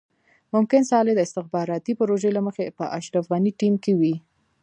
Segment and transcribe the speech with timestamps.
[0.53, 4.15] ممکن صالح د استخباراتي پروژې له مخې په اشرف غني ټيم کې وي.